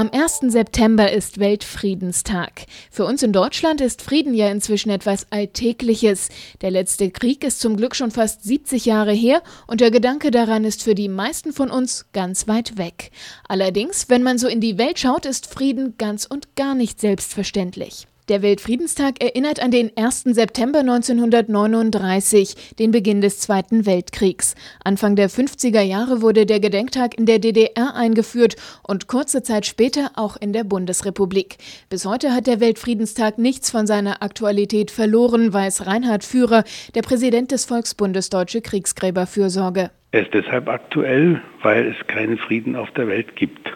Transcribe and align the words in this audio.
Am 0.00 0.08
1. 0.10 0.50
September 0.50 1.12
ist 1.12 1.40
Weltfriedenstag. 1.40 2.64
Für 2.90 3.04
uns 3.04 3.22
in 3.22 3.34
Deutschland 3.34 3.82
ist 3.82 4.00
Frieden 4.00 4.32
ja 4.32 4.48
inzwischen 4.48 4.88
etwas 4.88 5.26
Alltägliches. 5.28 6.30
Der 6.62 6.70
letzte 6.70 7.10
Krieg 7.10 7.44
ist 7.44 7.60
zum 7.60 7.76
Glück 7.76 7.94
schon 7.94 8.10
fast 8.10 8.42
70 8.42 8.86
Jahre 8.86 9.12
her 9.12 9.42
und 9.66 9.82
der 9.82 9.90
Gedanke 9.90 10.30
daran 10.30 10.64
ist 10.64 10.82
für 10.82 10.94
die 10.94 11.10
meisten 11.10 11.52
von 11.52 11.70
uns 11.70 12.06
ganz 12.14 12.48
weit 12.48 12.78
weg. 12.78 13.10
Allerdings, 13.46 14.08
wenn 14.08 14.22
man 14.22 14.38
so 14.38 14.48
in 14.48 14.62
die 14.62 14.78
Welt 14.78 14.98
schaut, 14.98 15.26
ist 15.26 15.52
Frieden 15.52 15.96
ganz 15.98 16.24
und 16.24 16.56
gar 16.56 16.74
nicht 16.74 16.98
selbstverständlich. 16.98 18.06
Der 18.30 18.42
Weltfriedenstag 18.42 19.20
erinnert 19.20 19.60
an 19.60 19.72
den 19.72 19.90
1. 19.96 20.22
September 20.22 20.78
1939, 20.78 22.76
den 22.78 22.92
Beginn 22.92 23.20
des 23.20 23.40
Zweiten 23.40 23.86
Weltkriegs. 23.86 24.54
Anfang 24.84 25.16
der 25.16 25.28
50er 25.28 25.80
Jahre 25.80 26.22
wurde 26.22 26.46
der 26.46 26.60
Gedenktag 26.60 27.18
in 27.18 27.26
der 27.26 27.40
DDR 27.40 27.96
eingeführt 27.96 28.54
und 28.86 29.08
kurze 29.08 29.42
Zeit 29.42 29.66
später 29.66 30.12
auch 30.14 30.36
in 30.36 30.52
der 30.52 30.62
Bundesrepublik. 30.62 31.56
Bis 31.88 32.06
heute 32.06 32.32
hat 32.32 32.46
der 32.46 32.60
Weltfriedenstag 32.60 33.36
nichts 33.36 33.72
von 33.72 33.88
seiner 33.88 34.22
Aktualität 34.22 34.92
verloren, 34.92 35.52
weiß 35.52 35.88
Reinhard 35.88 36.22
Führer, 36.22 36.62
der 36.94 37.02
Präsident 37.02 37.50
des 37.50 37.64
Volksbundes 37.64 38.30
Deutsche 38.30 38.60
Kriegsgräberfürsorge. 38.60 39.90
Er 40.12 40.22
ist 40.22 40.32
deshalb 40.32 40.68
aktuell, 40.68 41.42
weil 41.64 41.84
es 41.88 42.06
keinen 42.06 42.38
Frieden 42.38 42.76
auf 42.76 42.92
der 42.92 43.08
Welt 43.08 43.34
gibt 43.34 43.72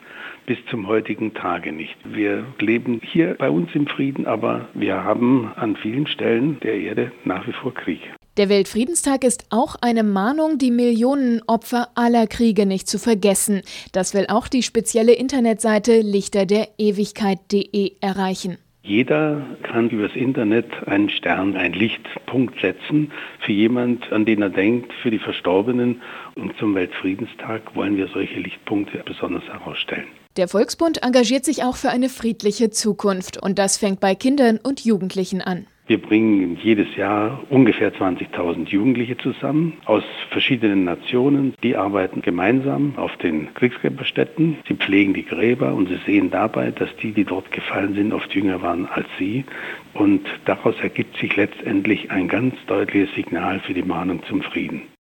bis 0.46 0.58
zum 0.70 0.86
heutigen 0.86 1.34
Tage 1.34 1.72
nicht. 1.72 1.96
Wir 2.04 2.44
leben 2.58 3.00
hier 3.02 3.34
bei 3.38 3.50
uns 3.50 3.74
im 3.74 3.86
Frieden, 3.86 4.26
aber 4.26 4.68
wir 4.74 5.04
haben 5.04 5.52
an 5.56 5.76
vielen 5.76 6.06
Stellen 6.06 6.60
der 6.60 6.74
Erde 6.74 7.12
nach 7.24 7.46
wie 7.46 7.52
vor 7.52 7.72
Krieg. 7.74 8.00
Der 8.36 8.48
Weltfriedenstag 8.48 9.22
ist 9.22 9.46
auch 9.50 9.76
eine 9.80 10.02
Mahnung, 10.02 10.58
die 10.58 10.72
Millionen 10.72 11.40
Opfer 11.46 11.90
aller 11.94 12.26
Kriege 12.26 12.66
nicht 12.66 12.88
zu 12.88 12.98
vergessen. 12.98 13.62
Das 13.92 14.12
will 14.12 14.26
auch 14.28 14.48
die 14.48 14.64
spezielle 14.64 15.12
Internetseite 15.12 16.00
lichterderewigkeit.de 16.00 17.92
erreichen. 18.00 18.58
Jeder 18.82 19.40
kann 19.62 19.88
übers 19.88 20.16
Internet 20.16 20.66
einen 20.86 21.10
Stern, 21.10 21.56
einen 21.56 21.74
Lichtpunkt 21.74 22.60
setzen 22.60 23.12
für 23.38 23.52
jemand, 23.52 24.12
an 24.12 24.24
den 24.24 24.42
er 24.42 24.50
denkt, 24.50 24.92
für 25.00 25.12
die 25.12 25.20
Verstorbenen. 25.20 26.02
Und 26.34 26.58
zum 26.58 26.74
Weltfriedenstag 26.74 27.74
wollen 27.76 27.96
wir 27.96 28.08
solche 28.08 28.40
Lichtpunkte 28.40 29.00
besonders 29.06 29.44
herausstellen. 29.44 30.08
Der 30.36 30.48
Volksbund 30.48 31.04
engagiert 31.04 31.44
sich 31.44 31.62
auch 31.62 31.76
für 31.76 31.90
eine 31.90 32.08
friedliche 32.08 32.68
Zukunft 32.70 33.40
und 33.40 33.56
das 33.56 33.76
fängt 33.76 34.00
bei 34.00 34.16
Kindern 34.16 34.58
und 34.60 34.84
Jugendlichen 34.84 35.40
an. 35.40 35.66
Wir 35.86 36.02
bringen 36.02 36.58
jedes 36.60 36.96
Jahr 36.96 37.44
ungefähr 37.50 37.94
20.000 37.94 38.68
Jugendliche 38.68 39.16
zusammen 39.16 39.74
aus 39.84 40.02
verschiedenen 40.30 40.82
Nationen. 40.82 41.54
Die 41.62 41.76
arbeiten 41.76 42.20
gemeinsam 42.20 42.94
auf 42.96 43.16
den 43.18 43.54
Kriegsgräberstätten. 43.54 44.56
Sie 44.66 44.74
pflegen 44.74 45.14
die 45.14 45.24
Gräber 45.24 45.72
und 45.72 45.88
sie 45.88 46.00
sehen 46.04 46.32
dabei, 46.32 46.72
dass 46.72 46.88
die, 46.96 47.12
die 47.12 47.24
dort 47.24 47.52
gefallen 47.52 47.94
sind, 47.94 48.12
oft 48.12 48.34
jünger 48.34 48.60
waren 48.60 48.86
als 48.86 49.06
sie. 49.18 49.44
Und 49.92 50.26
daraus 50.46 50.74
ergibt 50.80 51.16
sich 51.18 51.36
letztendlich 51.36 52.10
ein 52.10 52.26
ganz 52.26 52.56
deutliches 52.66 53.14
Signal 53.14 53.60
für 53.60 53.74
die 53.74 53.82
Mahnung 53.82 54.22
zum 54.26 54.42
Frieden. 54.42 54.82